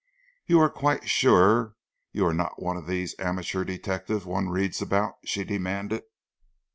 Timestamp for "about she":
4.81-5.43